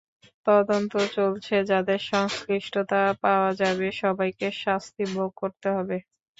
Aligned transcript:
তদন্ত 0.47 0.93
চলছে, 1.15 1.55
যাঁদের 1.69 1.99
সংশ্লিষ্টতা 2.11 3.01
পাওয়া 3.23 3.51
যাবে, 3.61 3.87
সবাইকে 4.01 4.47
শাস্তি 4.63 5.03
ভোগ 5.13 5.29
করতে 5.41 5.67
হবে। 5.75 5.97